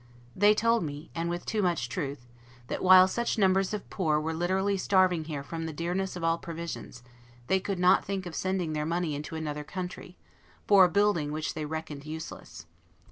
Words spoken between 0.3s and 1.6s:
They told me (and with